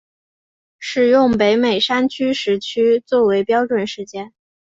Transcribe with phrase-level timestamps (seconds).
[0.79, 4.33] 使用北美山区时区作为标准时间。